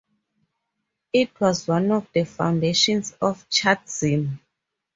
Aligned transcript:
It 1.13 1.39
was 1.39 1.67
one 1.67 1.91
of 1.91 2.07
the 2.11 2.25
foundations 2.25 3.13
of 3.21 3.47
Chartism. 3.51 4.39